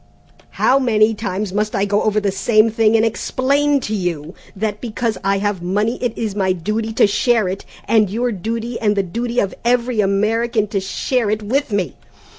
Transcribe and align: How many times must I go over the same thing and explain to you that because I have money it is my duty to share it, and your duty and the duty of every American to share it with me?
How 0.57 0.79
many 0.79 1.13
times 1.13 1.53
must 1.53 1.75
I 1.75 1.85
go 1.85 2.01
over 2.01 2.19
the 2.19 2.31
same 2.31 2.71
thing 2.71 2.95
and 2.95 3.05
explain 3.05 3.79
to 3.81 3.93
you 3.93 4.33
that 4.55 4.81
because 4.81 5.15
I 5.23 5.37
have 5.37 5.61
money 5.61 5.99
it 6.01 6.17
is 6.17 6.33
my 6.35 6.53
duty 6.53 6.91
to 6.93 7.05
share 7.05 7.47
it, 7.47 7.65
and 7.87 8.09
your 8.09 8.31
duty 8.31 8.79
and 8.79 8.95
the 8.95 9.03
duty 9.03 9.37
of 9.39 9.53
every 9.63 9.99
American 10.01 10.65
to 10.69 10.79
share 10.79 11.29
it 11.29 11.43
with 11.43 11.71
me? 11.71 11.97